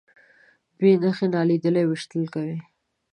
بې 0.77 0.89
نښې 1.01 1.27
نالیدلي 1.33 1.83
ویشتل 1.87 2.23
کوي. 2.33 2.57